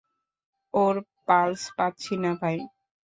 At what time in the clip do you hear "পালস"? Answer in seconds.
1.27-1.63